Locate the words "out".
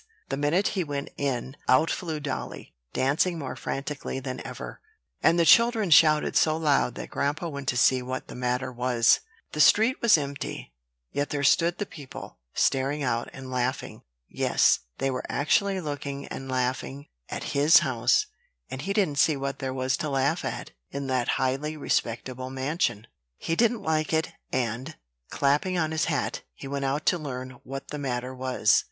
1.67-1.91, 13.03-13.29, 26.85-27.05